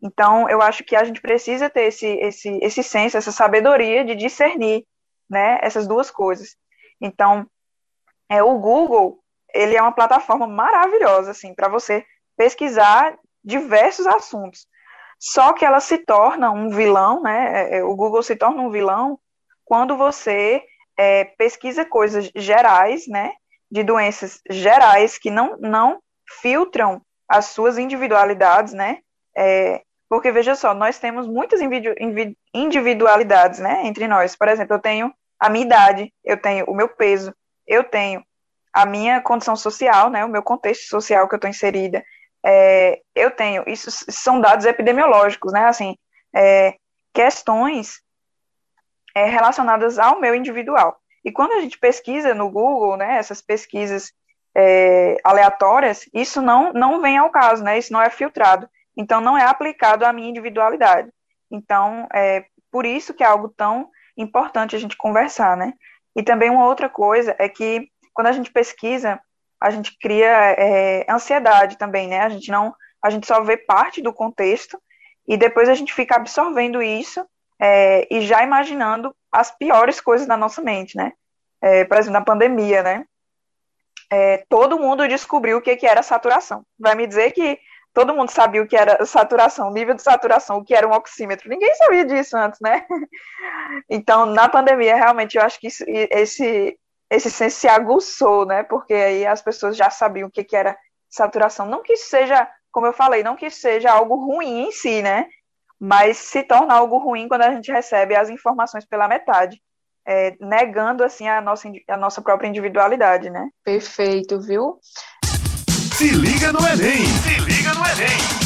[0.01, 4.15] Então, eu acho que a gente precisa ter esse, esse, esse senso, essa sabedoria de
[4.15, 4.85] discernir
[5.29, 6.55] né, essas duas coisas.
[7.01, 7.45] Então,
[8.29, 9.19] é, o Google,
[9.53, 12.05] ele é uma plataforma maravilhosa, assim, para você
[12.37, 14.65] pesquisar diversos assuntos.
[15.19, 17.63] Só que ela se torna um vilão, né?
[17.63, 19.19] É, é, o Google se torna um vilão
[19.65, 20.63] quando você
[20.99, 23.31] é, pesquisa coisas gerais, né?
[23.71, 26.01] De doenças gerais que não, não
[26.41, 28.97] filtram as suas individualidades, né?
[29.37, 31.61] É, porque, veja só, nós temos muitas
[32.53, 34.35] individualidades, né, entre nós.
[34.35, 37.33] Por exemplo, eu tenho a minha idade, eu tenho o meu peso,
[37.67, 38.23] eu tenho
[38.73, 42.03] a minha condição social, né, o meu contexto social que eu estou inserida,
[42.43, 45.95] é, eu tenho, isso são dados epidemiológicos, né, assim,
[46.35, 46.73] é,
[47.13, 48.01] questões
[49.15, 50.99] é, relacionadas ao meu individual.
[51.23, 54.11] E quando a gente pesquisa no Google, né, essas pesquisas
[54.55, 58.69] é, aleatórias, isso não, não vem ao caso, né, isso não é filtrado.
[58.95, 61.09] Então, não é aplicado à minha individualidade.
[61.49, 65.73] Então, é por isso que é algo tão importante a gente conversar, né?
[66.15, 69.19] E também uma outra coisa é que quando a gente pesquisa,
[69.61, 72.19] a gente cria é, ansiedade também, né?
[72.21, 74.77] A gente não, a gente só vê parte do contexto
[75.27, 77.25] e depois a gente fica absorvendo isso
[77.59, 81.13] é, e já imaginando as piores coisas na nossa mente, né?
[81.61, 83.05] É, por exemplo, na pandemia, né?
[84.11, 86.65] É, todo mundo descobriu o que, que era saturação.
[86.79, 87.59] Vai me dizer que
[87.93, 91.49] todo mundo sabia o que era saturação, nível de saturação, o que era um oxímetro.
[91.49, 92.85] Ninguém sabia disso antes, né?
[93.87, 96.77] Então, na pandemia, realmente, eu acho que isso, esse,
[97.09, 98.63] esse senso se aguçou, né?
[98.63, 100.75] Porque aí as pessoas já sabiam o que, que era
[101.07, 101.67] saturação.
[101.67, 105.27] Não que seja, como eu falei, não que seja algo ruim em si, né?
[105.79, 109.61] Mas se torna algo ruim quando a gente recebe as informações pela metade.
[110.05, 113.47] É, negando assim a nossa, a nossa própria individualidade, né?
[113.63, 114.79] Perfeito, viu?
[115.93, 117.05] Se liga no Enem!
[117.05, 118.39] Se liga no Enem!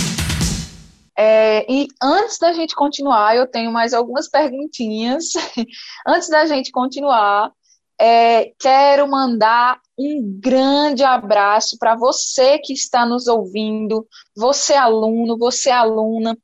[1.17, 5.25] É, e antes da gente continuar, eu tenho mais algumas perguntinhas.
[6.05, 7.51] antes da gente continuar,
[7.99, 15.69] é, quero mandar um grande abraço para você que está nos ouvindo, você aluno, você
[15.69, 16.35] aluna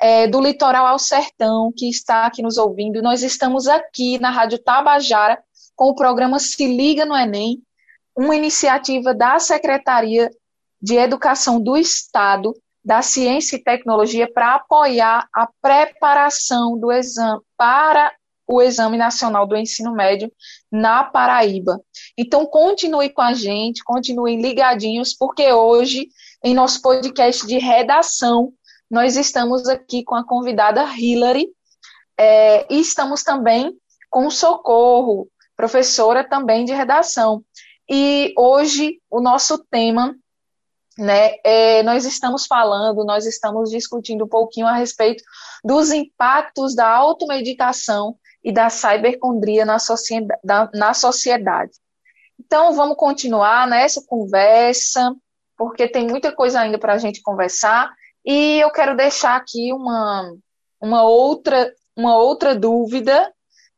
[0.00, 3.02] é, do Litoral ao Sertão que está aqui nos ouvindo.
[3.02, 5.42] Nós estamos aqui na Rádio Tabajara
[5.74, 7.62] com o programa Se Liga no Enem,
[8.16, 10.30] uma iniciativa da Secretaria
[10.80, 12.54] de Educação do Estado
[12.84, 18.12] da Ciência e Tecnologia para apoiar a preparação do exame para
[18.46, 20.30] o Exame Nacional do Ensino Médio
[20.70, 21.80] na Paraíba.
[22.16, 26.08] Então, continue com a gente, continuem ligadinhos, porque hoje,
[26.44, 28.52] em nosso podcast de redação,
[28.90, 31.48] nós estamos aqui com a convidada Hillary
[32.18, 33.76] é, e estamos também
[34.10, 37.44] com Socorro, professora também de redação.
[37.88, 40.14] E hoje o nosso tema
[40.98, 45.22] né, é, nós estamos falando, nós estamos discutindo um pouquinho a respeito
[45.62, 49.76] dos impactos da automedicação e da cibercondria na
[50.72, 51.72] na sociedade.
[52.38, 55.14] Então, vamos continuar nessa conversa,
[55.56, 57.92] porque tem muita coisa ainda para a gente conversar,
[58.26, 60.34] e eu quero deixar aqui uma,
[60.80, 63.32] uma, outra, uma outra dúvida,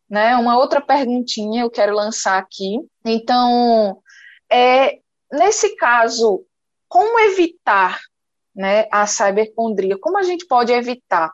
[0.08, 2.78] né, uma outra perguntinha eu quero lançar aqui.
[3.04, 4.00] Então,
[4.50, 4.98] é,
[5.30, 6.44] nesse caso,
[6.88, 8.00] como evitar
[8.58, 9.96] né, a cibercondria?
[10.00, 11.30] Como a gente pode evitar?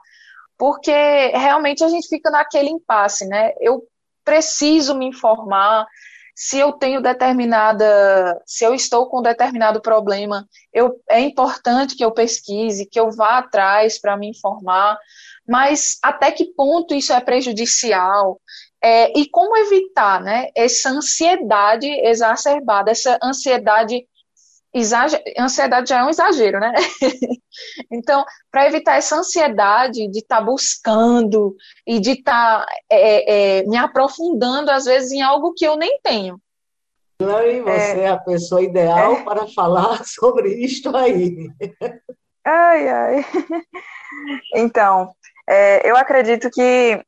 [0.59, 0.93] Porque
[1.29, 3.53] realmente a gente fica naquele impasse, né?
[3.61, 3.83] Eu
[4.23, 5.87] preciso me informar,
[6.35, 12.11] se eu tenho determinada, se eu estou com determinado problema, eu, é importante que eu
[12.11, 14.99] pesquise, que eu vá atrás para me informar,
[15.47, 18.41] mas até que ponto isso é prejudicial?
[18.83, 24.07] É, e como evitar né, essa ansiedade exacerbada, essa ansiedade
[24.75, 25.23] exager...
[25.39, 26.73] ansiedade já é um exagero, né?
[27.91, 31.55] então, para evitar essa ansiedade de estar tá buscando
[31.87, 36.01] e de estar tá, é, é, me aprofundando, às vezes, em algo que eu nem
[36.03, 36.39] tenho.
[37.19, 39.23] Clary, você é, é a pessoa ideal é.
[39.23, 41.51] para falar sobre isto aí.
[42.45, 43.25] Ai, ai.
[44.55, 45.13] Então,
[45.49, 47.05] é, eu acredito que,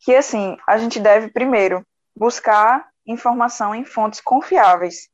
[0.00, 1.86] que, assim, a gente deve, primeiro,
[2.16, 5.08] buscar informação em fontes confiáveis.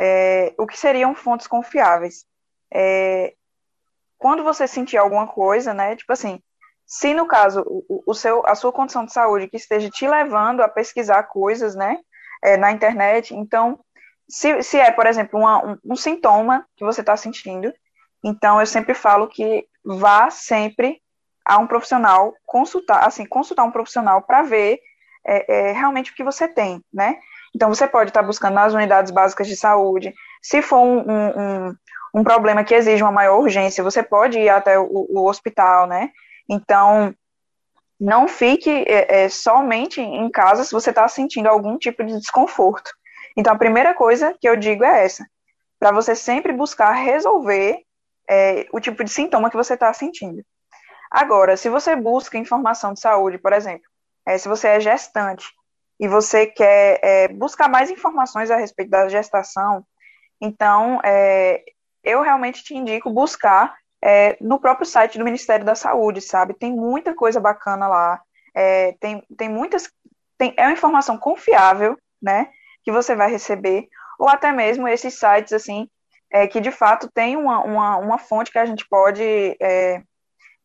[0.00, 2.24] É, o que seriam fontes confiáveis?
[2.72, 3.34] É,
[4.16, 5.96] quando você sentir alguma coisa, né?
[5.96, 6.40] Tipo assim,
[6.86, 10.60] se no caso o, o, seu, a sua condição de saúde que esteja te levando
[10.60, 11.98] a pesquisar coisas, né?
[12.42, 13.80] É, na internet, então,
[14.28, 17.72] se, se é, por exemplo, uma, um, um sintoma que você está sentindo,
[18.22, 21.02] então eu sempre falo que vá sempre
[21.44, 24.78] a um profissional consultar, assim, consultar um profissional para ver
[25.26, 27.18] é, é, realmente o que você tem, né?
[27.54, 30.14] Então, você pode estar buscando nas unidades básicas de saúde.
[30.42, 31.74] Se for um, um,
[32.14, 36.10] um problema que exige uma maior urgência, você pode ir até o, o hospital, né?
[36.48, 37.14] Então,
[38.00, 42.90] não fique é, é, somente em casa se você está sentindo algum tipo de desconforto.
[43.36, 45.26] Então, a primeira coisa que eu digo é essa:
[45.78, 47.82] para você sempre buscar resolver
[48.28, 50.44] é, o tipo de sintoma que você está sentindo.
[51.10, 53.86] Agora, se você busca informação de saúde, por exemplo,
[54.26, 55.46] é, se você é gestante
[55.98, 59.84] e você quer é, buscar mais informações a respeito da gestação,
[60.40, 61.62] então é,
[62.04, 66.54] eu realmente te indico buscar é, no próprio site do Ministério da Saúde, sabe?
[66.54, 68.22] Tem muita coisa bacana lá,
[68.54, 69.90] é, tem, tem muitas.
[70.36, 72.48] Tem, é uma informação confiável, né?
[72.84, 75.88] Que você vai receber, ou até mesmo esses sites, assim,
[76.30, 79.22] é, que de fato tem uma, uma, uma fonte que a gente pode
[79.60, 80.02] é,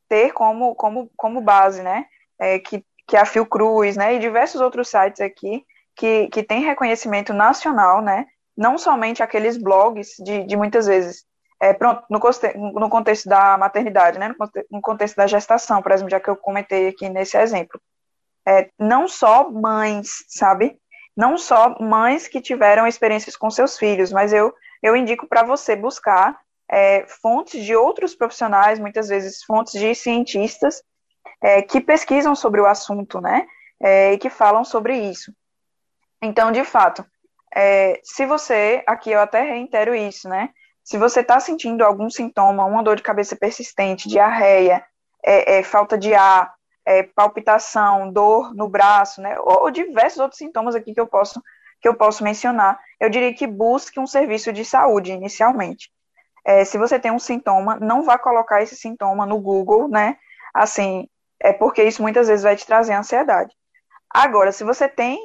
[0.08, 2.06] ter como, como, como base, né?
[2.40, 6.64] É, que que é a Fiocruz, né, e diversos outros sites aqui que, que têm
[6.64, 11.26] reconhecimento nacional, né, não somente aqueles blogs de, de muitas vezes,
[11.60, 12.20] é, pronto, no,
[12.74, 14.34] no contexto da maternidade, né,
[14.70, 17.80] no contexto da gestação, por exemplo, já que eu comentei aqui nesse exemplo.
[18.46, 20.78] É, não só mães, sabe?
[21.16, 25.76] Não só mães que tiveram experiências com seus filhos, mas eu, eu indico para você
[25.76, 26.38] buscar
[26.70, 30.82] é, fontes de outros profissionais, muitas vezes fontes de cientistas,
[31.42, 33.48] é, que pesquisam sobre o assunto, né?
[33.80, 35.34] É, e que falam sobre isso.
[36.22, 37.06] Então, de fato,
[37.54, 40.50] é, se você, aqui eu até reitero isso, né?
[40.84, 44.84] Se você está sentindo algum sintoma, uma dor de cabeça persistente, diarreia,
[45.24, 46.54] é, é, falta de ar,
[46.86, 49.40] é, palpitação, dor no braço, né?
[49.40, 51.42] Ou, ou diversos outros sintomas aqui que eu posso
[51.84, 55.92] que eu posso mencionar, eu diria que busque um serviço de saúde inicialmente.
[56.46, 60.18] É, se você tem um sintoma, não vá colocar esse sintoma no Google, né?
[60.54, 61.10] Assim,
[61.44, 63.54] é porque isso muitas vezes vai te trazer ansiedade.
[64.10, 65.20] Agora, se você tem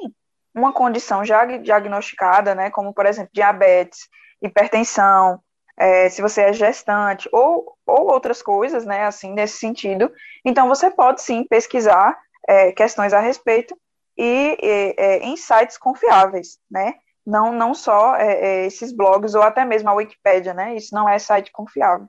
[0.53, 4.07] uma condição já diagnosticada, né, como por exemplo diabetes,
[4.41, 5.39] hipertensão,
[5.77, 10.11] é, se você é gestante ou, ou outras coisas, né, assim nesse sentido,
[10.43, 13.77] então você pode sim pesquisar é, questões a respeito
[14.17, 16.95] e, e é, em sites confiáveis, né?
[17.25, 20.75] Não, não só é, é, esses blogs ou até mesmo a Wikipédia, né?
[20.75, 22.07] Isso não é site confiável.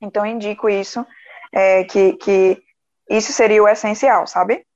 [0.00, 1.04] Então, indico isso,
[1.52, 2.62] é, que, que
[3.08, 4.66] isso seria o essencial, sabe?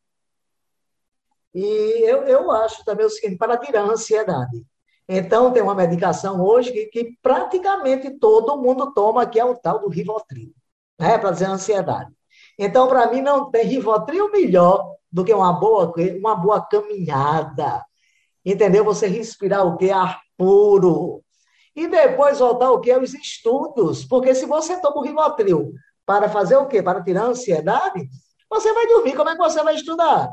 [1.54, 4.64] E eu, eu acho também o seguinte, para tirar a ansiedade.
[5.08, 9.80] Então, tem uma medicação hoje que, que praticamente todo mundo toma, que é o tal
[9.80, 10.52] do Rivotril,
[10.98, 12.12] né, para dizer ansiedade.
[12.56, 17.84] Então, para mim, não tem Rivotril melhor do que uma boa, uma boa caminhada.
[18.44, 18.84] Entendeu?
[18.84, 19.90] Você respirar o que?
[19.90, 21.22] Ar puro.
[21.74, 22.94] E depois voltar o que?
[22.96, 24.04] Os estudos.
[24.04, 25.72] Porque se você toma o Rivotril
[26.06, 26.82] para fazer o quê?
[26.82, 28.08] Para tirar a ansiedade?
[28.50, 30.30] Você vai dormir, como é que você vai estudar?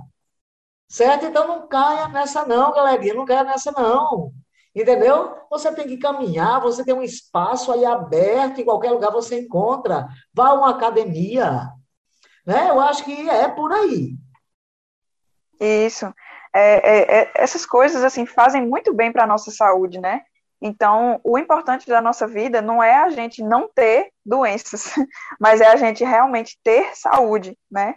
[0.90, 1.26] Certo?
[1.26, 4.32] Então não caia nessa não, galerinha, não caia nessa não.
[4.76, 5.36] Entendeu?
[5.50, 10.08] Você tem que caminhar, você tem um espaço aí aberto, em qualquer lugar você encontra.
[10.34, 11.70] Vá a uma academia.
[12.46, 12.70] Né?
[12.70, 14.16] Eu acho que é por aí.
[15.60, 16.06] Isso.
[16.54, 20.22] É, é, é, essas coisas assim fazem muito bem para a nossa saúde, né?
[20.62, 24.94] Então, o importante da nossa vida não é a gente não ter doenças,
[25.40, 27.96] mas é a gente realmente ter saúde, né?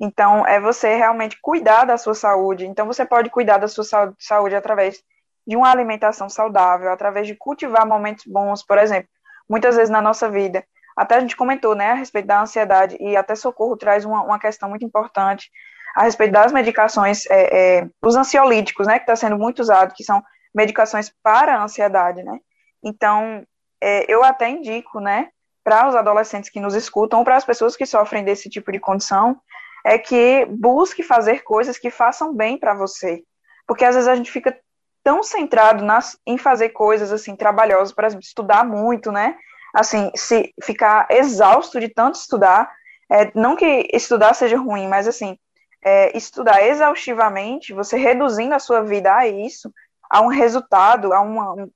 [0.00, 2.66] Então, é você realmente cuidar da sua saúde.
[2.66, 3.84] Então, você pode cuidar da sua
[4.18, 5.02] saúde através
[5.46, 9.08] de uma alimentação saudável, através de cultivar momentos bons, por exemplo.
[9.48, 10.62] Muitas vezes na nossa vida,
[10.96, 14.38] até a gente comentou, né, a respeito da ansiedade, e até Socorro traz uma, uma
[14.38, 15.50] questão muito importante
[15.96, 20.04] a respeito das medicações, é, é, os ansiolíticos, né, que está sendo muito usado, que
[20.04, 20.22] são
[20.54, 22.38] medicações para a ansiedade, né?
[22.84, 23.42] Então,
[23.80, 25.30] é, eu até indico, né,
[25.64, 28.78] para os adolescentes que nos escutam, ou para as pessoas que sofrem desse tipo de
[28.78, 29.40] condição,
[29.88, 33.22] é que busque fazer coisas que façam bem para você.
[33.66, 34.54] Porque às vezes a gente fica
[35.02, 39.36] tão centrado nas, em fazer coisas assim trabalhosas, exemplo, estudar muito, né?
[39.74, 42.70] Assim, se ficar exausto de tanto estudar,
[43.10, 45.38] é, não que estudar seja ruim, mas assim,
[45.82, 49.72] é, estudar exaustivamente, você reduzindo a sua vida a isso,
[50.10, 51.70] a um resultado, a uma, um,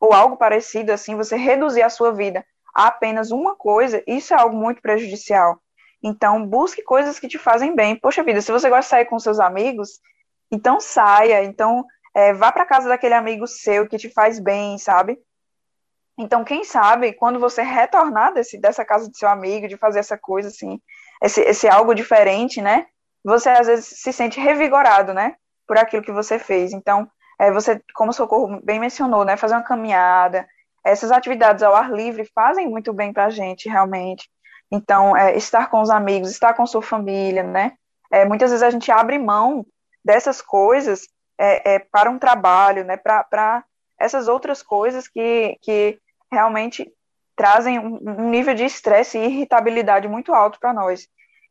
[0.00, 2.42] ou algo parecido assim, você reduzir a sua vida
[2.74, 5.60] a apenas uma coisa, isso é algo muito prejudicial.
[6.02, 7.96] Então, busque coisas que te fazem bem.
[7.96, 10.00] Poxa vida, se você gosta de sair com seus amigos,
[10.50, 11.44] então saia.
[11.44, 11.84] Então,
[12.14, 15.18] é, vá para casa daquele amigo seu que te faz bem, sabe?
[16.18, 20.18] Então, quem sabe, quando você retornar desse, dessa casa do seu amigo, de fazer essa
[20.18, 20.80] coisa assim,
[21.22, 22.86] esse, esse algo diferente, né?
[23.24, 25.36] Você às vezes se sente revigorado, né?
[25.66, 26.72] Por aquilo que você fez.
[26.72, 27.08] Então,
[27.38, 29.36] é, você, como o Socorro bem mencionou, né?
[29.36, 30.46] Fazer uma caminhada,
[30.84, 34.28] essas atividades ao ar livre fazem muito bem para a gente, realmente.
[34.70, 37.72] Então, é, estar com os amigos, estar com sua família, né?
[38.10, 39.66] É, muitas vezes a gente abre mão
[40.04, 42.96] dessas coisas é, é para um trabalho, né?
[42.96, 43.64] Para
[43.98, 45.98] essas outras coisas que, que
[46.30, 46.90] realmente
[47.34, 51.08] trazem um, nível de estresse e irritabilidade muito alto para nós.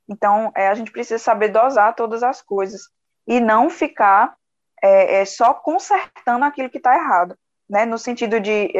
[0.07, 2.81] Então, é, a gente precisa saber dosar todas as coisas
[3.27, 4.35] e não ficar
[4.81, 7.35] é, só consertando aquilo que está errado,
[7.69, 7.85] né?
[7.85, 8.71] No sentido de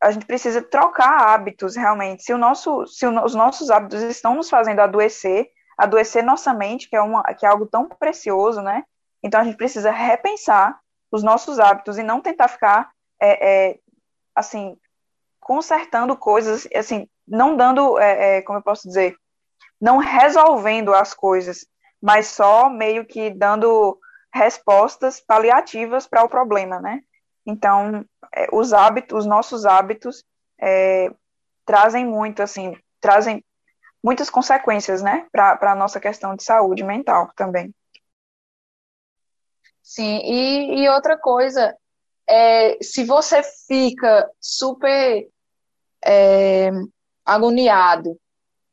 [0.00, 2.22] a gente precisa trocar hábitos realmente.
[2.22, 6.88] Se, o nosso, se o, os nossos hábitos estão nos fazendo adoecer, adoecer nossa mente,
[6.88, 8.84] que é, uma, que é algo tão precioso, né?
[9.22, 10.78] Então a gente precisa repensar
[11.10, 13.78] os nossos hábitos e não tentar ficar, é, é,
[14.34, 14.76] assim,
[15.40, 19.16] consertando coisas, assim, não dando, é, é como eu posso dizer,
[19.80, 21.66] não resolvendo as coisas,
[22.02, 23.98] mas só meio que dando
[24.32, 27.00] respostas paliativas para o problema, né?
[27.46, 28.04] Então,
[28.34, 30.24] é, os hábitos, os nossos hábitos
[30.60, 31.10] é,
[31.64, 33.44] trazem muito, assim, trazem
[34.02, 37.74] muitas consequências, né, para a nossa questão de saúde mental também.
[39.82, 41.76] Sim, e, e outra coisa,
[42.26, 45.28] é, se você fica super
[46.04, 46.70] é,
[47.24, 48.18] agoniado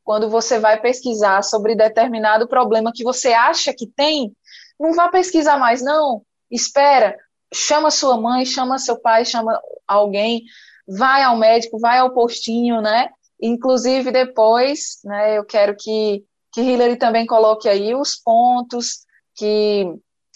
[0.04, 4.36] quando você vai pesquisar sobre determinado problema que você acha que tem,
[4.80, 6.24] não vá pesquisar mais, não.
[6.50, 7.18] Espera,
[7.54, 10.44] chama sua mãe, chama seu pai, chama alguém,
[10.88, 13.10] vai ao médico, vai ao postinho, né?
[13.42, 19.86] Inclusive depois, né, eu quero que, que Hillary também coloque aí os pontos que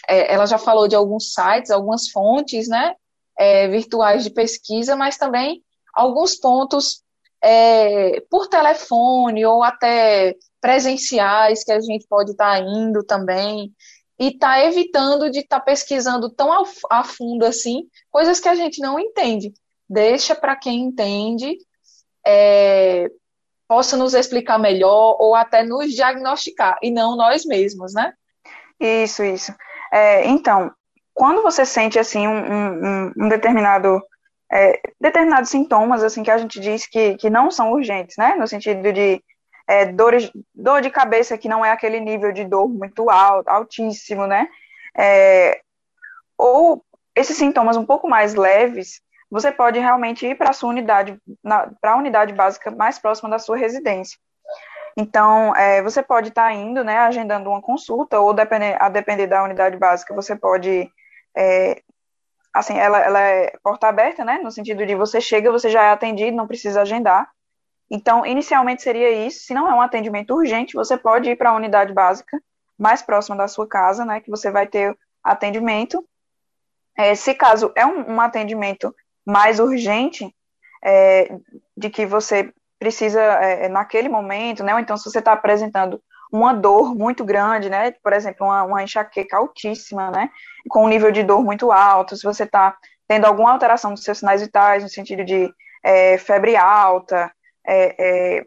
[0.07, 2.95] é, ela já falou de alguns sites, algumas fontes, né,
[3.37, 5.61] é, virtuais de pesquisa, mas também
[5.93, 7.03] alguns pontos
[7.43, 13.71] é, por telefone ou até presenciais que a gente pode estar tá indo também
[14.17, 18.55] e está evitando de estar tá pesquisando tão a, a, fundo assim coisas que a
[18.55, 19.53] gente não entende.
[19.89, 21.57] Deixa para quem entende
[22.25, 23.07] é,
[23.67, 28.13] possa nos explicar melhor ou até nos diagnosticar e não nós mesmos, né?
[28.79, 29.53] Isso, isso.
[29.91, 30.71] É, então,
[31.13, 34.01] quando você sente assim um, um, um determinado
[34.51, 38.35] é, determinados sintomas assim que a gente diz que, que não são urgentes, né?
[38.35, 39.21] No sentido de
[39.67, 44.27] é, dores, dor de cabeça que não é aquele nível de dor muito alto, altíssimo,
[44.27, 44.47] né?
[44.97, 45.61] É,
[46.37, 46.83] ou
[47.15, 51.17] esses sintomas um pouco mais leves, você pode realmente ir para a sua unidade,
[51.81, 54.17] para a unidade básica mais próxima da sua residência.
[54.97, 59.27] Então, é, você pode estar tá indo, né, agendando uma consulta, ou depender, a depender
[59.27, 60.89] da unidade básica, você pode,
[61.35, 61.81] é,
[62.53, 65.89] assim, ela, ela é porta aberta, né, no sentido de você chega, você já é
[65.89, 67.29] atendido, não precisa agendar,
[67.89, 69.45] então, inicialmente seria isso.
[69.45, 72.41] Se não é um atendimento urgente, você pode ir para a unidade básica
[72.77, 76.03] mais próxima da sua casa, né, que você vai ter atendimento.
[76.97, 78.93] É, se caso é um, um atendimento
[79.25, 80.33] mais urgente,
[80.83, 81.35] é,
[81.75, 86.53] de que você precisa é, naquele momento, né, ou então se você está apresentando uma
[86.53, 90.29] dor muito grande, né, por exemplo, uma, uma enxaqueca altíssima, né,
[90.69, 92.77] com um nível de dor muito alto, se você está
[93.07, 95.49] tendo alguma alteração dos seus sinais vitais, no sentido de
[95.83, 97.31] é, febre alta,
[97.67, 97.95] é,
[98.37, 98.45] é,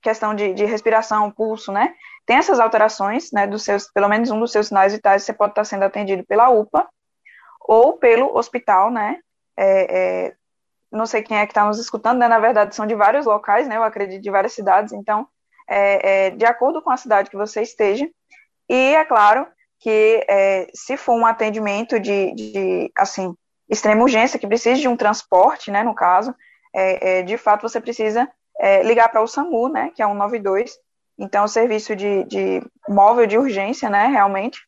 [0.00, 1.94] questão de, de, respiração, pulso, né?
[2.26, 5.52] Tem essas alterações, né, dos seus, pelo menos um dos seus sinais vitais, você pode
[5.52, 6.88] estar sendo atendido pela UPA
[7.60, 9.18] ou pelo hospital, né?
[9.56, 10.34] É, é,
[10.90, 12.28] não sei quem é que está nos escutando, né?
[12.28, 13.76] Na verdade, são de vários locais, né?
[13.76, 15.26] Eu acredito de várias cidades, então,
[15.68, 18.08] é, de acordo com a cidade que você esteja.
[18.68, 19.46] E, é claro,
[19.80, 20.26] que
[20.74, 23.34] se for um atendimento de, de assim,
[23.68, 26.34] extrema urgência, que precisa de um transporte, né, no caso,
[26.74, 30.76] é, é, de fato você precisa é, ligar para o SAMU, né, que é 192,
[31.18, 34.60] então o serviço de, de móvel de urgência, né, realmente.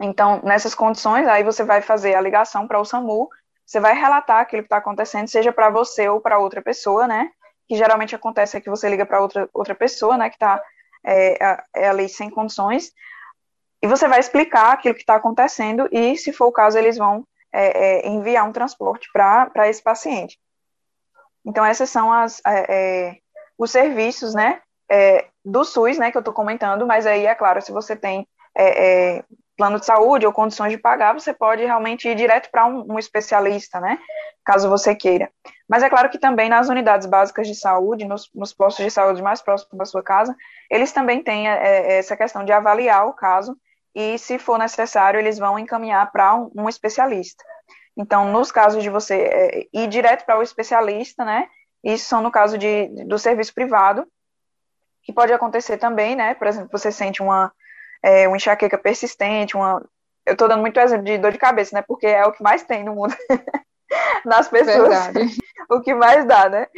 [0.00, 3.28] Então, nessas condições, aí você vai fazer a ligação para o SAMU,
[3.64, 7.30] você vai relatar aquilo que está acontecendo, seja para você ou para outra pessoa, né,
[7.68, 10.62] que geralmente acontece é que você liga para outra, outra pessoa, né, que está
[11.04, 12.92] é, é ali sem condições,
[13.82, 17.26] e você vai explicar aquilo que está acontecendo e, se for o caso, eles vão
[17.52, 20.38] é, é, enviar um transporte para esse paciente.
[21.46, 23.16] Então, essas são as, é, é
[23.58, 27.62] os serviços, né, é, do SUS, né, que eu estou comentando, mas aí, é claro,
[27.62, 28.26] se você tem
[28.56, 29.24] é,
[29.56, 32.98] plano de saúde ou condições de pagar, você pode realmente ir direto para um, um,
[32.98, 33.98] especialista, né,
[34.44, 35.30] caso você queira.
[35.68, 39.22] Mas é claro que também nas unidades básicas de saúde, nos, nos postos de saúde
[39.22, 40.36] mais próximos da sua casa,
[40.70, 43.56] eles também têm essa questão de avaliar o caso
[43.96, 47.42] e, se for necessário, eles vão encaminhar para um, um, especialista.
[47.96, 51.48] Então, nos casos de você é, ir direto para o especialista, né,
[51.82, 54.06] isso são no caso de, do serviço privado,
[55.02, 57.52] que pode acontecer também, né, por exemplo, você sente uma,
[58.02, 59.82] é, uma enxaqueca persistente, uma,
[60.26, 62.64] eu estou dando muito exemplo de dor de cabeça, né, porque é o que mais
[62.64, 63.14] tem no mundo.
[64.24, 64.88] nas pessoas.
[64.88, 65.36] Verdade.
[65.68, 66.68] O que mais dá, né?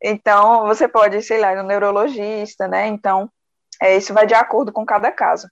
[0.00, 2.86] Então, você pode, sei lá, no neurologista, né?
[2.86, 3.28] Então,
[3.82, 5.48] é, isso vai de acordo com cada caso.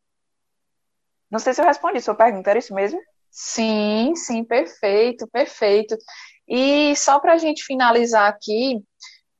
[1.28, 3.00] Não sei se eu respondi sua pergunta, era isso mesmo?
[3.38, 5.94] Sim, sim, perfeito, perfeito.
[6.48, 8.82] E só para a gente finalizar aqui,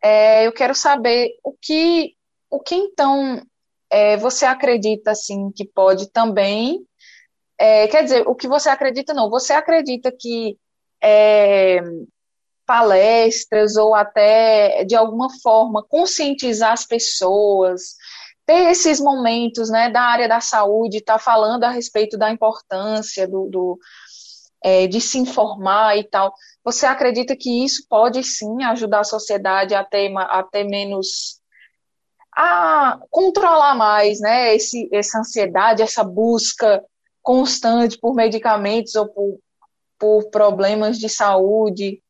[0.03, 2.15] é, eu quero saber o que,
[2.51, 3.43] o que então
[3.89, 6.87] é, você acredita assim que pode também,
[7.59, 10.59] é, quer dizer, o que você acredita não, você acredita que
[11.03, 11.81] é,
[12.67, 17.95] palestras ou até de alguma forma conscientizar as pessoas,
[18.47, 23.27] ter esses momentos né, da área da saúde, estar tá falando a respeito da importância
[23.27, 23.79] do, do
[24.63, 26.33] é, de se informar e tal.
[26.65, 31.41] Você acredita que isso pode sim ajudar a sociedade a ter, a ter menos
[32.37, 36.85] a controlar mais, né, esse, essa ansiedade, essa busca
[37.23, 39.39] constante por medicamentos ou por,
[39.99, 42.03] por problemas de saúde,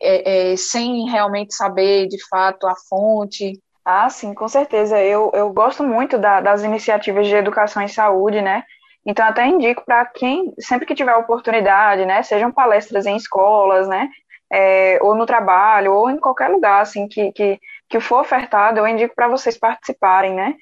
[0.00, 3.60] é, é, sem realmente saber de fato a fonte.
[3.84, 4.98] Ah, sim, com certeza.
[5.02, 8.64] Eu, eu gosto muito da, das iniciativas de educação em saúde, né?
[9.06, 12.22] Então, até indico para quem, sempre que tiver oportunidade, né?
[12.22, 14.08] Sejam palestras em escolas, né?
[14.50, 18.88] É, ou no trabalho, ou em qualquer lugar, assim, que, que, que for ofertado, eu
[18.88, 20.54] indico para vocês participarem, né?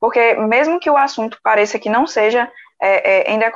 [0.00, 2.48] Porque mesmo que o assunto pareça que não seja
[2.80, 3.50] é, é,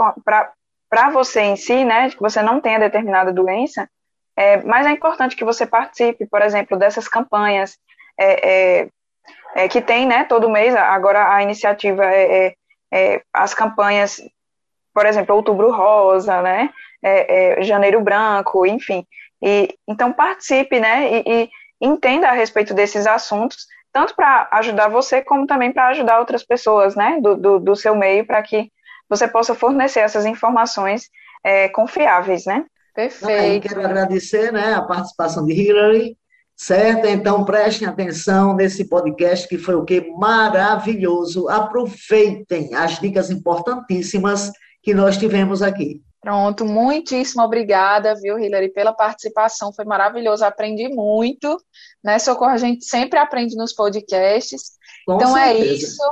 [0.91, 2.11] para você em si, né?
[2.11, 3.89] Que você não tenha determinada doença,
[4.37, 7.79] é, mas é importante que você participe, por exemplo, dessas campanhas,
[8.19, 8.89] é, é,
[9.55, 12.55] é, que tem, né, todo mês, agora a iniciativa é, é,
[12.93, 14.21] é as campanhas,
[14.95, 16.71] por exemplo, Outubro Rosa, né,
[17.03, 19.07] é, é, Janeiro Branco, enfim,
[19.43, 21.51] e, então participe, né, e, e
[21.81, 26.95] entenda a respeito desses assuntos, tanto para ajudar você, como também para ajudar outras pessoas,
[26.95, 28.71] né, do, do, do seu meio, para que
[29.09, 31.11] você possa fornecer essas informações
[31.75, 32.65] confiáveis, né.
[32.95, 33.69] Perfeito.
[33.69, 36.17] quero agradecer, né, a participação de Hillary,
[36.57, 37.07] Certo?
[37.07, 41.49] Então prestem atenção nesse podcast que foi o que maravilhoso.
[41.49, 44.51] Aproveitem as dicas importantíssimas
[44.83, 46.03] que nós tivemos aqui.
[46.23, 51.61] Pronto, muitíssimo obrigada, viu, Hilary, pela participação, foi maravilhoso, aprendi muito,
[52.03, 54.71] né, Socorro, a gente sempre aprende nos podcasts,
[55.05, 55.69] Com então é certeza.
[55.69, 56.03] é isso,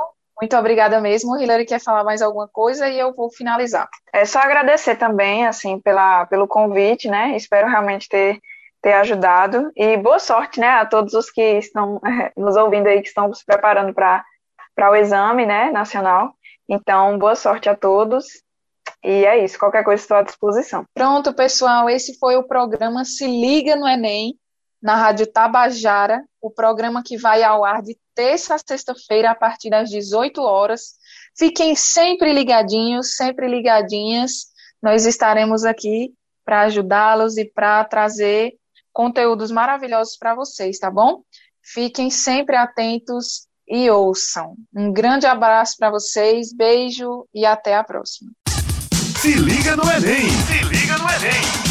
[0.41, 3.87] muito obrigada mesmo, Hilary quer falar mais alguma coisa e eu vou finalizar.
[4.13, 8.37] É só agradecer também, assim, pela, pelo convite, né, espero realmente ter
[8.81, 9.71] ter ajudado.
[9.75, 12.01] E boa sorte, né, a todos os que estão
[12.35, 14.23] nos ouvindo aí, que estão se preparando para
[14.89, 16.33] o exame, né, nacional.
[16.67, 18.25] Então, boa sorte a todos.
[19.03, 20.85] E é isso, qualquer coisa estou à disposição.
[20.93, 24.35] Pronto, pessoal, esse foi o programa Se Liga no Enem,
[24.81, 29.69] na Rádio Tabajara, o programa que vai ao ar de terça a sexta-feira, a partir
[29.69, 30.95] das 18 horas.
[31.37, 34.47] Fiquem sempre ligadinhos, sempre ligadinhas.
[34.81, 36.13] Nós estaremos aqui
[36.43, 38.53] para ajudá-los e para trazer
[38.91, 41.21] conteúdos maravilhosos para vocês, tá bom?
[41.63, 44.55] Fiquem sempre atentos e ouçam.
[44.75, 48.31] Um grande abraço para vocês, beijo e até a próxima.
[49.21, 50.29] Se liga no Enem!
[50.29, 51.70] Se liga no Enem!